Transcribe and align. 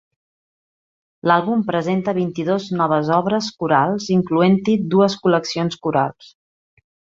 L'àlbum 1.31 1.61
presenta 1.67 2.15
vint-i-dos 2.19 2.65
noves 2.79 3.13
obres 3.19 3.51
corals, 3.65 4.09
incloent-hi 4.17 4.77
dues 4.97 5.21
col·leccions 5.29 5.81
corals. 5.87 6.35